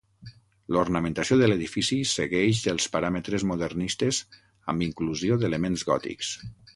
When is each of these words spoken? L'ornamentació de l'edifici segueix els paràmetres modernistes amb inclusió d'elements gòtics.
L'ornamentació 0.75 1.35
de 1.41 1.49
l'edifici 1.49 1.97
segueix 2.13 2.61
els 2.73 2.89
paràmetres 2.95 3.45
modernistes 3.53 4.23
amb 4.75 4.87
inclusió 4.89 5.41
d'elements 5.45 5.85
gòtics. 5.91 6.33